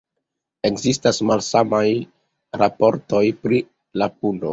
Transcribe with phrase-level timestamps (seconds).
[0.69, 1.81] Ekzistas malsamaj
[2.61, 3.61] raportoj pri
[4.03, 4.49] la puno.